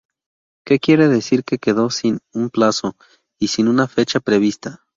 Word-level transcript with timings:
Que 0.65 0.79
quiere 0.79 1.09
decir 1.09 1.43
que 1.43 1.59
quedó 1.59 1.91
sin 1.91 2.21
un 2.33 2.49
plazo, 2.49 2.95
y 3.37 3.49
sin 3.49 3.67
una 3.67 3.87
fecha 3.87 4.19
prevista. 4.19 4.81